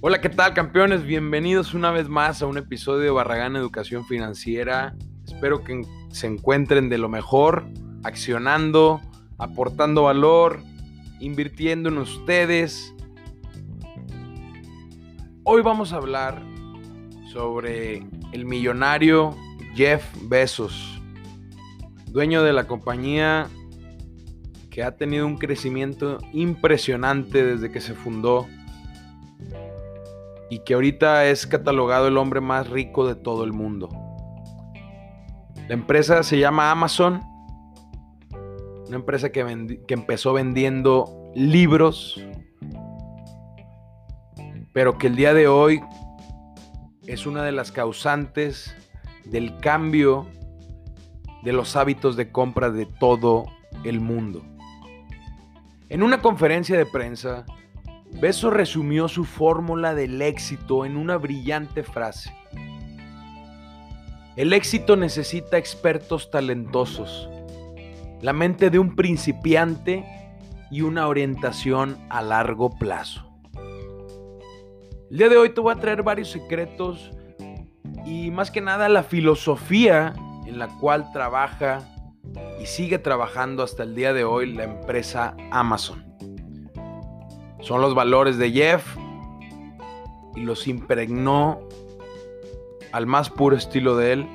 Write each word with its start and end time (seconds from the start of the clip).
Hola, 0.00 0.20
¿qué 0.20 0.28
tal 0.28 0.54
campeones? 0.54 1.04
Bienvenidos 1.04 1.74
una 1.74 1.90
vez 1.90 2.08
más 2.08 2.40
a 2.40 2.46
un 2.46 2.56
episodio 2.56 3.00
de 3.00 3.10
Barragán 3.10 3.56
Educación 3.56 4.04
Financiera. 4.04 4.94
Espero 5.26 5.64
que 5.64 5.82
se 6.12 6.28
encuentren 6.28 6.88
de 6.88 6.98
lo 6.98 7.08
mejor, 7.08 7.66
accionando, 8.04 9.00
aportando 9.38 10.04
valor, 10.04 10.60
invirtiendo 11.18 11.88
en 11.88 11.98
ustedes. 11.98 12.94
Hoy 15.42 15.62
vamos 15.62 15.92
a 15.92 15.96
hablar 15.96 16.44
sobre 17.32 18.06
el 18.30 18.44
millonario 18.44 19.36
Jeff 19.74 20.04
Bezos, 20.28 21.02
dueño 22.06 22.44
de 22.44 22.52
la 22.52 22.68
compañía 22.68 23.48
que 24.70 24.84
ha 24.84 24.94
tenido 24.94 25.26
un 25.26 25.38
crecimiento 25.38 26.18
impresionante 26.32 27.44
desde 27.44 27.72
que 27.72 27.80
se 27.80 27.94
fundó 27.94 28.46
y 30.50 30.60
que 30.60 30.74
ahorita 30.74 31.26
es 31.26 31.46
catalogado 31.46 32.08
el 32.08 32.16
hombre 32.16 32.40
más 32.40 32.68
rico 32.68 33.06
de 33.06 33.14
todo 33.14 33.44
el 33.44 33.52
mundo. 33.52 33.88
La 35.68 35.74
empresa 35.74 36.22
se 36.22 36.38
llama 36.38 36.70
Amazon, 36.70 37.22
una 38.86 38.96
empresa 38.96 39.30
que, 39.30 39.80
que 39.86 39.94
empezó 39.94 40.32
vendiendo 40.32 41.30
libros, 41.34 42.24
pero 44.72 44.96
que 44.96 45.08
el 45.08 45.16
día 45.16 45.34
de 45.34 45.48
hoy 45.48 45.82
es 47.06 47.26
una 47.26 47.42
de 47.42 47.52
las 47.52 47.72
causantes 47.72 48.74
del 49.24 49.58
cambio 49.58 50.26
de 51.42 51.52
los 51.52 51.76
hábitos 51.76 52.16
de 52.16 52.30
compra 52.32 52.70
de 52.70 52.86
todo 52.86 53.46
el 53.84 54.00
mundo. 54.00 54.42
En 55.88 56.02
una 56.02 56.20
conferencia 56.20 56.76
de 56.76 56.86
prensa, 56.86 57.46
Beso 58.12 58.50
resumió 58.50 59.08
su 59.08 59.24
fórmula 59.24 59.94
del 59.94 60.20
éxito 60.22 60.84
en 60.84 60.96
una 60.96 61.16
brillante 61.16 61.82
frase. 61.82 62.34
El 64.34 64.52
éxito 64.52 64.96
necesita 64.96 65.56
expertos 65.58 66.30
talentosos, 66.30 67.28
la 68.20 68.32
mente 68.32 68.70
de 68.70 68.78
un 68.78 68.96
principiante 68.96 70.04
y 70.70 70.82
una 70.82 71.08
orientación 71.08 71.96
a 72.08 72.22
largo 72.22 72.70
plazo. 72.70 73.28
El 75.10 75.18
día 75.18 75.28
de 75.28 75.36
hoy 75.36 75.50
te 75.50 75.60
voy 75.60 75.72
a 75.72 75.80
traer 75.80 76.02
varios 76.02 76.30
secretos 76.30 77.12
y 78.04 78.30
más 78.30 78.50
que 78.50 78.60
nada 78.60 78.88
la 78.88 79.02
filosofía 79.02 80.14
en 80.46 80.58
la 80.58 80.68
cual 80.78 81.12
trabaja 81.12 81.80
y 82.60 82.66
sigue 82.66 82.98
trabajando 82.98 83.62
hasta 83.62 83.82
el 83.84 83.94
día 83.94 84.12
de 84.12 84.24
hoy 84.24 84.52
la 84.52 84.64
empresa 84.64 85.36
Amazon. 85.50 86.07
Son 87.60 87.80
los 87.80 87.94
valores 87.94 88.38
de 88.38 88.50
Jeff 88.52 88.96
y 90.36 90.40
los 90.40 90.68
impregnó 90.68 91.60
al 92.92 93.06
más 93.06 93.30
puro 93.30 93.56
estilo 93.56 93.96
de 93.96 94.12
él 94.12 94.26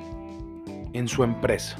en 0.92 1.08
su 1.08 1.24
empresa. 1.24 1.76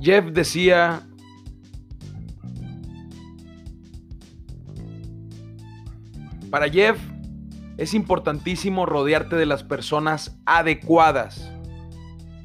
Jeff 0.00 0.26
decía, 0.26 1.02
para 6.50 6.68
Jeff 6.68 6.98
es 7.76 7.94
importantísimo 7.94 8.86
rodearte 8.86 9.36
de 9.36 9.46
las 9.46 9.64
personas 9.64 10.38
adecuadas. 10.46 11.50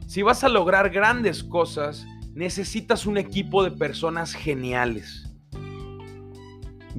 Si 0.07 0.21
vas 0.21 0.43
a 0.43 0.49
lograr 0.49 0.89
grandes 0.89 1.43
cosas, 1.43 2.05
necesitas 2.33 3.05
un 3.05 3.17
equipo 3.17 3.63
de 3.63 3.71
personas 3.71 4.33
geniales. 4.33 5.32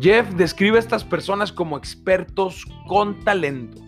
Jeff 0.00 0.28
describe 0.34 0.76
a 0.76 0.80
estas 0.80 1.04
personas 1.04 1.52
como 1.52 1.78
expertos 1.78 2.64
con 2.86 3.20
talento. 3.20 3.80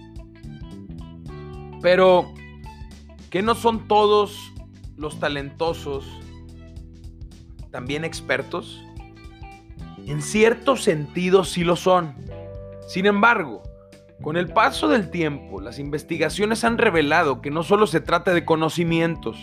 Pero, 1.83 2.33
¿qué 3.31 3.43
no 3.43 3.55
son 3.55 3.89
todos 3.89 4.53
los 4.97 5.19
talentosos 5.19 6.07
también 7.71 8.05
expertos? 8.05 8.83
En 10.07 10.23
cierto 10.23 10.77
sentido 10.77 11.45
sí 11.45 11.65
lo 11.65 11.75
son. 11.75 12.15
Sin 12.87 13.07
embargo, 13.07 13.63
con 14.23 14.37
el 14.37 14.49
paso 14.49 14.89
del 14.89 15.11
tiempo, 15.11 15.61
las 15.61 15.79
investigaciones 15.79 16.63
han 16.65 16.79
revelado 16.79 17.43
que 17.43 17.51
no 17.51 17.65
solo 17.65 17.87
se 17.89 18.01
trata 18.01 18.33
de 18.33 18.45
conocimientos, 18.45 19.37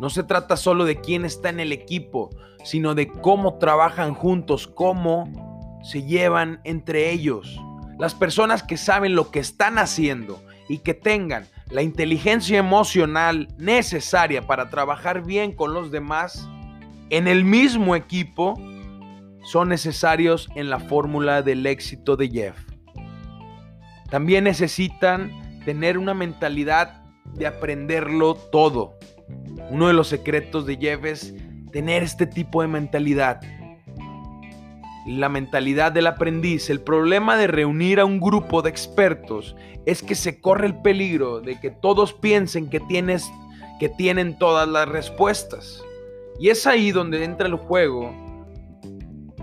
no 0.00 0.10
se 0.10 0.24
trata 0.24 0.56
solo 0.56 0.84
de 0.86 1.00
quién 1.00 1.24
está 1.24 1.50
en 1.50 1.60
el 1.60 1.70
equipo, 1.70 2.30
sino 2.64 2.94
de 2.94 3.08
cómo 3.08 3.58
trabajan 3.58 4.14
juntos, 4.14 4.66
cómo 4.66 5.41
se 5.82 6.02
llevan 6.04 6.60
entre 6.64 7.10
ellos. 7.10 7.60
Las 7.98 8.14
personas 8.14 8.62
que 8.62 8.76
saben 8.76 9.14
lo 9.14 9.30
que 9.30 9.40
están 9.40 9.78
haciendo 9.78 10.42
y 10.68 10.78
que 10.78 10.94
tengan 10.94 11.46
la 11.70 11.82
inteligencia 11.82 12.58
emocional 12.58 13.48
necesaria 13.58 14.46
para 14.46 14.70
trabajar 14.70 15.24
bien 15.24 15.52
con 15.52 15.74
los 15.74 15.90
demás 15.90 16.48
en 17.10 17.28
el 17.28 17.44
mismo 17.44 17.96
equipo 17.96 18.54
son 19.44 19.68
necesarios 19.68 20.48
en 20.54 20.70
la 20.70 20.78
fórmula 20.78 21.42
del 21.42 21.66
éxito 21.66 22.16
de 22.16 22.28
Jeff. 22.28 22.56
También 24.08 24.44
necesitan 24.44 25.60
tener 25.64 25.98
una 25.98 26.14
mentalidad 26.14 27.02
de 27.34 27.46
aprenderlo 27.46 28.34
todo. 28.34 28.98
Uno 29.70 29.88
de 29.88 29.94
los 29.94 30.08
secretos 30.08 30.66
de 30.66 30.76
Jeff 30.76 31.04
es 31.04 31.34
tener 31.72 32.02
este 32.02 32.26
tipo 32.26 32.62
de 32.62 32.68
mentalidad 32.68 33.40
la 35.06 35.28
mentalidad 35.28 35.92
del 35.92 36.06
aprendiz, 36.06 36.70
el 36.70 36.80
problema 36.80 37.36
de 37.36 37.48
reunir 37.48 37.98
a 37.98 38.04
un 38.04 38.20
grupo 38.20 38.62
de 38.62 38.70
expertos 38.70 39.56
es 39.84 40.02
que 40.02 40.14
se 40.14 40.40
corre 40.40 40.68
el 40.68 40.80
peligro 40.80 41.40
de 41.40 41.58
que 41.58 41.70
todos 41.70 42.12
piensen 42.12 42.70
que 42.70 42.80
tienes 42.80 43.30
que 43.80 43.88
tienen 43.88 44.38
todas 44.38 44.68
las 44.68 44.88
respuestas. 44.88 45.82
Y 46.38 46.50
es 46.50 46.68
ahí 46.68 46.92
donde 46.92 47.24
entra 47.24 47.48
el 47.48 47.56
juego 47.56 48.12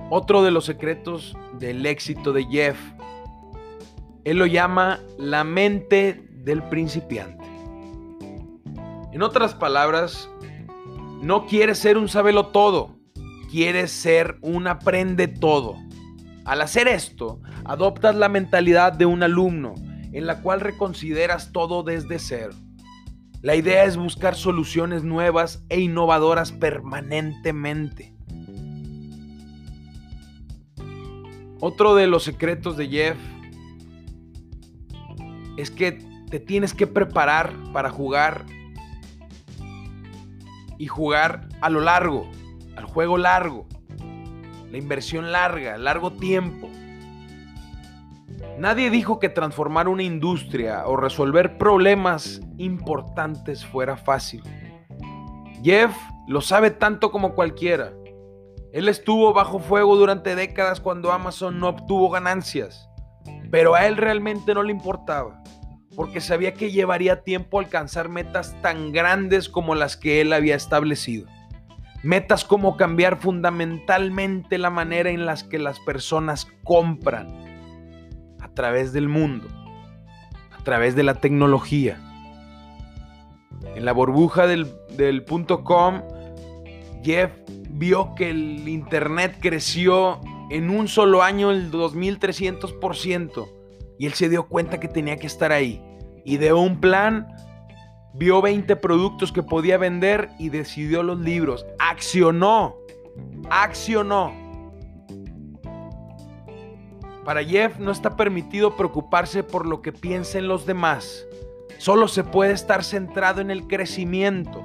otro 0.09 0.43
de 0.43 0.51
los 0.51 0.63
secretos 0.63 1.35
del 1.59 1.85
éxito 1.85 2.31
de 2.31 2.45
Jeff. 2.45 2.77
Él 4.23 4.37
lo 4.37 4.45
llama 4.45 5.01
la 5.17 5.43
mente 5.43 6.25
del 6.31 6.63
principiante. 6.63 7.43
En 9.11 9.23
otras 9.23 9.55
palabras, 9.55 10.29
no 11.21 11.45
quiere 11.45 11.75
ser 11.75 11.97
un 11.97 12.07
sabelo 12.07 12.47
todo 12.47 12.98
quieres 13.49 13.91
ser 13.91 14.37
un 14.41 14.67
aprende 14.67 15.27
todo. 15.27 15.77
Al 16.45 16.61
hacer 16.61 16.87
esto, 16.87 17.41
adoptas 17.65 18.15
la 18.15 18.29
mentalidad 18.29 18.93
de 18.93 19.05
un 19.05 19.23
alumno, 19.23 19.75
en 20.11 20.25
la 20.25 20.41
cual 20.41 20.61
reconsideras 20.61 21.51
todo 21.51 21.83
desde 21.83 22.19
cero. 22.19 22.53
La 23.41 23.55
idea 23.55 23.85
es 23.85 23.97
buscar 23.97 24.35
soluciones 24.35 25.03
nuevas 25.03 25.63
e 25.69 25.79
innovadoras 25.79 26.51
permanentemente. 26.51 28.13
Otro 31.61 31.95
de 31.95 32.07
los 32.07 32.23
secretos 32.23 32.77
de 32.77 32.87
Jeff 32.87 33.17
es 35.57 35.71
que 35.71 36.03
te 36.29 36.39
tienes 36.39 36.73
que 36.73 36.87
preparar 36.87 37.53
para 37.73 37.89
jugar 37.89 38.45
y 40.77 40.87
jugar 40.87 41.49
a 41.59 41.69
lo 41.69 41.81
largo 41.81 42.29
al 42.79 42.85
juego 42.85 43.17
largo, 43.17 43.67
la 44.71 44.77
inversión 44.77 45.31
larga, 45.31 45.77
largo 45.77 46.13
tiempo. 46.13 46.69
Nadie 48.57 48.89
dijo 48.89 49.19
que 49.19 49.27
transformar 49.27 49.89
una 49.89 50.03
industria 50.03 50.87
o 50.87 50.95
resolver 50.95 51.57
problemas 51.57 52.41
importantes 52.57 53.65
fuera 53.65 53.97
fácil. 53.97 54.41
Jeff 55.61 55.93
lo 56.27 56.39
sabe 56.39 56.71
tanto 56.71 57.11
como 57.11 57.35
cualquiera. 57.35 57.91
Él 58.71 58.87
estuvo 58.87 59.33
bajo 59.33 59.59
fuego 59.59 59.97
durante 59.97 60.35
décadas 60.35 60.79
cuando 60.79 61.11
Amazon 61.11 61.59
no 61.59 61.67
obtuvo 61.67 62.09
ganancias, 62.09 62.89
pero 63.51 63.75
a 63.75 63.87
él 63.87 63.97
realmente 63.97 64.53
no 64.53 64.63
le 64.63 64.71
importaba, 64.71 65.43
porque 65.97 66.21
sabía 66.21 66.53
que 66.53 66.71
llevaría 66.71 67.23
tiempo 67.23 67.59
alcanzar 67.59 68.07
metas 68.07 68.55
tan 68.61 68.93
grandes 68.93 69.49
como 69.49 69.75
las 69.75 69.97
que 69.97 70.21
él 70.21 70.31
había 70.31 70.55
establecido. 70.55 71.27
Metas 72.03 72.45
como 72.45 72.77
cambiar 72.77 73.19
fundamentalmente 73.19 74.57
la 74.57 74.69
manera 74.69 75.09
en 75.09 75.25
las 75.25 75.43
que 75.43 75.59
las 75.59 75.79
personas 75.79 76.47
compran 76.63 77.27
a 78.39 78.49
través 78.53 78.93
del 78.93 79.09
mundo, 79.09 79.47
a 80.57 80.63
través 80.63 80.95
de 80.95 81.03
la 81.03 81.15
tecnología. 81.15 81.99
En 83.75 83.83
la 83.83 83.91
burbuja 83.91 84.47
del, 84.47 84.71
del 84.95 85.23
punto 85.23 85.63
com, 85.63 86.01
Jeff 87.03 87.31
vio 87.69 88.15
que 88.15 88.29
el 88.29 88.67
Internet 88.67 89.37
creció 89.39 90.21
en 90.49 90.69
un 90.69 90.87
solo 90.87 91.21
año 91.21 91.51
el 91.51 91.71
2300% 91.71 93.49
y 93.99 94.05
él 94.05 94.13
se 94.13 94.29
dio 94.29 94.47
cuenta 94.47 94.79
que 94.79 94.87
tenía 94.87 95.17
que 95.17 95.27
estar 95.27 95.51
ahí. 95.51 95.81
Ideó 96.25 96.59
un 96.59 96.79
plan 96.79 97.27
Vio 98.13 98.41
20 98.41 98.75
productos 98.77 99.31
que 99.31 99.43
podía 99.43 99.77
vender 99.77 100.29
y 100.39 100.49
decidió 100.49 101.03
los 101.03 101.19
libros. 101.19 101.65
Accionó. 101.77 102.75
Accionó. 103.49 104.33
Para 107.23 107.43
Jeff 107.43 107.77
no 107.77 107.91
está 107.91 108.15
permitido 108.15 108.75
preocuparse 108.75 109.43
por 109.43 109.67
lo 109.67 109.81
que 109.81 109.91
piensen 109.91 110.47
los 110.47 110.65
demás. 110.65 111.25
Solo 111.77 112.07
se 112.07 112.23
puede 112.23 112.53
estar 112.53 112.83
centrado 112.83 113.39
en 113.39 113.51
el 113.51 113.67
crecimiento. 113.67 114.63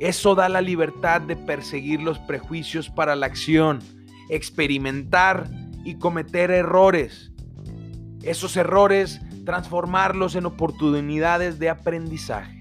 Eso 0.00 0.34
da 0.34 0.48
la 0.48 0.62
libertad 0.62 1.20
de 1.20 1.36
perseguir 1.36 2.00
los 2.00 2.18
prejuicios 2.18 2.90
para 2.90 3.14
la 3.14 3.26
acción, 3.26 3.78
experimentar 4.28 5.48
y 5.84 5.94
cometer 5.94 6.50
errores. 6.50 7.30
Esos 8.22 8.56
errores 8.56 9.20
transformarlos 9.44 10.34
en 10.34 10.46
oportunidades 10.46 11.58
de 11.58 11.70
aprendizaje. 11.70 12.60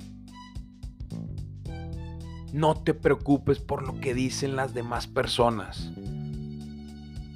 No 2.54 2.76
te 2.76 2.94
preocupes 2.94 3.60
por 3.60 3.86
lo 3.86 4.00
que 4.00 4.14
dicen 4.14 4.56
las 4.56 4.74
demás 4.74 5.08
personas. 5.08 5.92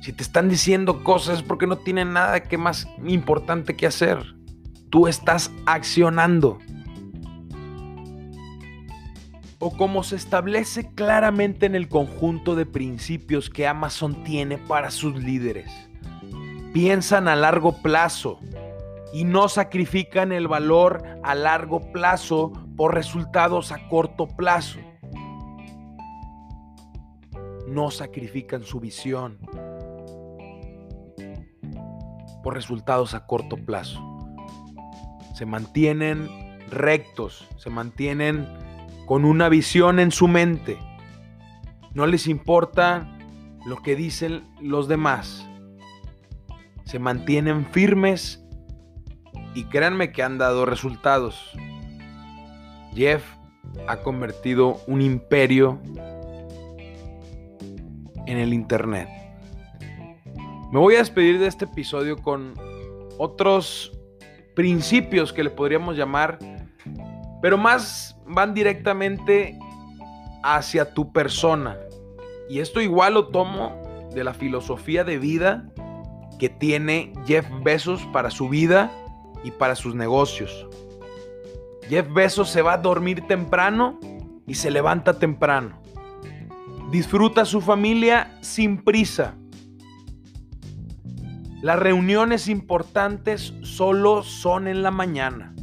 Si 0.01 0.11
te 0.11 0.23
están 0.23 0.49
diciendo 0.49 1.03
cosas 1.03 1.37
es 1.37 1.43
porque 1.43 1.67
no 1.67 1.77
tienen 1.77 2.13
nada 2.13 2.43
que 2.43 2.57
más 2.57 2.87
importante 3.05 3.75
que 3.75 3.87
hacer. 3.87 4.35
Tú 4.89 5.07
estás 5.07 5.51
accionando. 5.65 6.59
O 9.59 9.77
como 9.77 10.03
se 10.03 10.17
establece 10.17 10.89
claramente 10.93 11.67
en 11.67 11.75
el 11.75 11.87
conjunto 11.87 12.55
de 12.55 12.65
principios 12.65 13.49
que 13.49 13.65
Amazon 13.65 14.23
tiene 14.23 14.57
para 14.57 14.91
sus 14.91 15.15
líderes. 15.15 15.71
Piensan 16.73 17.27
a 17.27 17.35
largo 17.35 17.81
plazo 17.81 18.39
y 19.13 19.23
no 19.25 19.47
sacrifican 19.47 20.31
el 20.31 20.47
valor 20.47 21.03
a 21.23 21.35
largo 21.35 21.79
plazo 21.91 22.51
por 22.75 22.93
resultados 22.93 23.71
a 23.71 23.87
corto 23.87 24.27
plazo 24.27 24.79
no 27.73 27.91
sacrifican 27.91 28.63
su 28.63 28.79
visión 28.79 29.39
por 32.43 32.53
resultados 32.53 33.13
a 33.13 33.25
corto 33.25 33.55
plazo. 33.57 34.01
Se 35.33 35.45
mantienen 35.45 36.29
rectos, 36.69 37.47
se 37.57 37.69
mantienen 37.69 38.47
con 39.05 39.25
una 39.25 39.49
visión 39.49 39.99
en 39.99 40.11
su 40.11 40.27
mente. 40.27 40.77
No 41.93 42.05
les 42.05 42.27
importa 42.27 43.17
lo 43.65 43.77
que 43.77 43.95
dicen 43.95 44.43
los 44.61 44.87
demás. 44.87 45.47
Se 46.83 46.99
mantienen 46.99 47.65
firmes 47.67 48.42
y 49.55 49.65
créanme 49.65 50.11
que 50.11 50.23
han 50.23 50.37
dado 50.37 50.65
resultados. 50.65 51.51
Jeff 52.95 53.23
ha 53.87 53.97
convertido 53.97 54.81
un 54.87 55.01
imperio 55.01 55.79
en 58.25 58.37
el 58.37 58.53
Internet. 58.53 59.09
Me 60.71 60.79
voy 60.79 60.95
a 60.95 60.99
despedir 60.99 61.39
de 61.39 61.47
este 61.47 61.65
episodio 61.65 62.17
con 62.17 62.53
otros 63.17 63.91
principios 64.55 65.33
que 65.33 65.43
le 65.43 65.49
podríamos 65.49 65.97
llamar, 65.97 66.39
pero 67.41 67.57
más 67.57 68.17
van 68.25 68.53
directamente 68.53 69.57
hacia 70.43 70.93
tu 70.93 71.11
persona. 71.11 71.77
Y 72.49 72.59
esto 72.59 72.81
igual 72.81 73.15
lo 73.15 73.27
tomo 73.27 74.09
de 74.13 74.23
la 74.23 74.33
filosofía 74.33 75.03
de 75.03 75.17
vida 75.17 75.69
que 76.39 76.49
tiene 76.49 77.13
Jeff 77.25 77.45
Bezos 77.63 78.01
para 78.11 78.29
su 78.29 78.49
vida 78.49 78.91
y 79.43 79.51
para 79.51 79.75
sus 79.75 79.95
negocios. 79.95 80.67
Jeff 81.89 82.11
Bezos 82.13 82.49
se 82.49 82.61
va 82.61 82.73
a 82.73 82.77
dormir 82.77 83.27
temprano 83.27 83.99
y 84.47 84.55
se 84.55 84.71
levanta 84.71 85.19
temprano. 85.19 85.81
Disfruta 86.91 87.45
su 87.45 87.59
familia 87.59 88.37
sin 88.41 88.83
prisa. 88.83 89.35
Las 91.61 91.79
reuniones 91.79 92.49
importantes 92.49 93.53
solo 93.61 94.23
son 94.23 94.67
en 94.67 94.83
la 94.83 94.91
mañana. 94.91 95.53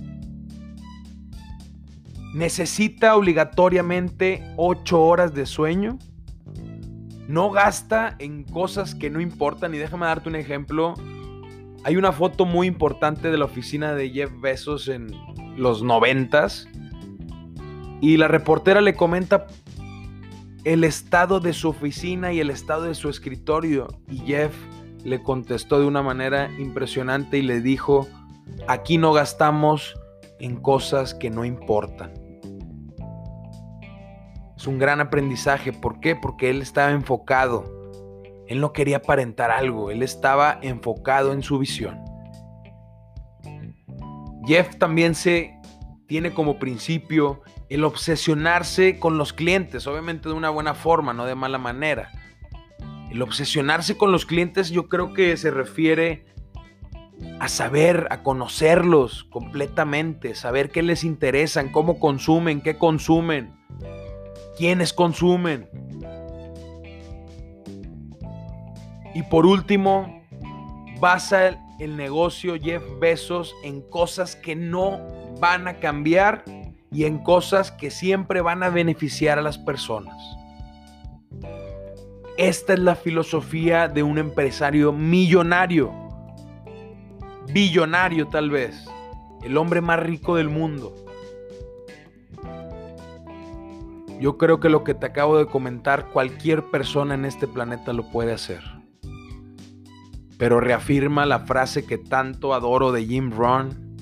Necesita 2.35 3.17
obligatoriamente 3.17 4.43
8 4.57 5.01
horas 5.01 5.35
de 5.35 5.47
sueño. 5.47 5.99
No 7.29 7.51
gasta 7.51 8.17
en 8.19 8.45
cosas 8.45 8.95
que 8.95 9.11
no 9.11 9.21
importan. 9.21 9.75
Y 9.75 9.79
déjame 9.79 10.07
darte 10.07 10.29
un 10.29 10.37
ejemplo. 10.37 10.95
Hay 11.83 11.97
una 11.97 12.13
foto 12.13 12.45
muy 12.45 12.67
importante 12.67 13.31
de 13.31 13.39
la 13.39 13.47
oficina 13.47 13.95
de 13.95 14.11
Jeff 14.11 14.31
Bezos 14.41 14.89
en 14.89 15.09
los 15.57 15.83
noventas. 15.83 16.69
Y 18.03 18.19
la 18.19 18.29
reportera 18.29 18.83
le 18.83 18.95
comenta 18.95 19.47
el 20.65 20.85
estado 20.85 21.41
de 21.41 21.55
su 21.55 21.71
oficina 21.71 22.33
y 22.33 22.41
el 22.41 22.51
estado 22.51 22.83
de 22.83 22.95
su 22.95 23.09
escritorio. 23.09 23.89
Y 24.09 24.19
Jeff 24.19 24.55
le 25.05 25.23
contestó 25.23 25.81
de 25.81 25.87
una 25.87 26.03
manera 26.03 26.51
impresionante 26.59 27.39
y 27.39 27.43
le 27.43 27.63
dijo, 27.63 28.07
aquí 28.69 28.99
no 28.99 29.15
gastamos 29.15 29.99
en 30.39 30.57
cosas 30.57 31.15
que 31.15 31.31
no 31.31 31.47
importan. 31.47 32.13
Es 34.55 34.67
un 34.67 34.79
gran 34.79 35.01
aprendizaje. 35.01 35.73
¿Por 35.73 36.01
qué? 36.01 36.15
Porque 36.15 36.51
él 36.51 36.61
estaba 36.61 36.91
enfocado. 36.91 37.80
Él 38.51 38.61
no 38.61 38.73
quería 38.73 38.97
aparentar 38.97 39.53
algo. 39.53 39.93
Él 39.93 40.03
estaba 40.03 40.59
enfocado 40.61 41.33
en 41.33 41.45
su 41.45 41.61
visión. 41.61 42.01
Jeff 44.45 44.77
también 44.77 45.15
se 45.15 45.55
tiene 46.09 46.35
como 46.35 46.59
principio 46.59 47.43
el 47.69 47.85
obsesionarse 47.85 48.99
con 48.99 49.19
los 49.19 49.33
clientes, 49.33 49.87
obviamente 49.87 50.29
de 50.29 50.35
una 50.35 50.51
buena 50.51 50.75
forma, 50.75 51.13
no 51.13 51.27
de 51.27 51.37
mala 51.37 51.59
manera. 51.59 52.11
El 53.09 53.23
obsesionarse 53.23 53.97
con 53.97 54.11
los 54.11 54.27
clientes 54.27 54.71
yo 54.71 54.89
creo 54.89 55.15
que 55.15 55.37
se 55.37 55.53
refiere 55.53 56.25
a 57.39 57.47
saber, 57.47 58.09
a 58.11 58.25
conocerlos 58.25 59.29
completamente, 59.31 60.35
saber 60.35 60.71
qué 60.71 60.83
les 60.83 61.05
interesan, 61.05 61.71
cómo 61.71 62.01
consumen, 62.01 62.63
qué 62.63 62.77
consumen, 62.77 63.55
quiénes 64.59 64.93
consumen. 64.93 65.69
Y 69.15 69.23
por 69.25 69.47
último, 69.47 70.23
basa 71.01 71.59
el 71.79 71.97
negocio 71.97 72.55
Jeff 72.61 72.83
Bezos 73.01 73.55
en 73.65 73.81
cosas 73.81 74.37
que 74.37 74.55
no 74.55 75.01
van 75.41 75.67
a 75.67 75.75
cambiar 75.75 76.45
y 76.93 77.05
en 77.05 77.19
cosas 77.19 77.73
que 77.73 77.91
siempre 77.91 78.41
van 78.41 78.63
a 78.63 78.69
beneficiar 78.69 79.39
a 79.39 79.43
las 79.43 79.59
personas. 79.59 80.17
Esta 82.37 82.73
es 82.73 82.79
la 82.79 82.95
filosofía 82.95 83.89
de 83.89 84.03
un 84.03 84.19
empresario 84.19 84.93
millonario, 84.93 85.93
billonario 87.53 88.29
tal 88.29 88.51
vez, 88.51 88.89
el 89.43 89.57
hombre 89.57 89.81
más 89.81 90.01
rico 90.01 90.37
del 90.37 90.49
mundo. 90.49 90.95
Yo 94.21 94.37
creo 94.37 94.61
que 94.61 94.69
lo 94.69 94.85
que 94.85 94.95
te 94.95 95.07
acabo 95.07 95.39
de 95.39 95.47
comentar, 95.47 96.09
cualquier 96.11 96.65
persona 96.71 97.15
en 97.15 97.25
este 97.25 97.47
planeta 97.47 97.93
lo 97.93 98.05
puede 98.11 98.33
hacer. 98.33 98.80
Pero 100.41 100.59
reafirma 100.59 101.27
la 101.27 101.41
frase 101.41 101.85
que 101.85 101.99
tanto 101.99 102.55
adoro 102.55 102.93
de 102.93 103.05
Jim 103.05 103.31
Rohn, 103.31 103.97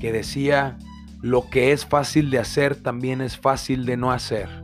que 0.00 0.10
decía, 0.10 0.78
lo 1.22 1.48
que 1.48 1.70
es 1.70 1.86
fácil 1.86 2.28
de 2.30 2.40
hacer 2.40 2.74
también 2.74 3.20
es 3.20 3.38
fácil 3.38 3.86
de 3.86 3.96
no 3.96 4.10
hacer. 4.10 4.63